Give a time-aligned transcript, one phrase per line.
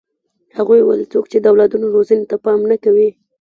[0.57, 3.09] هغوی وویل څوک چې د اولادونو روزنې ته پام نه کوي.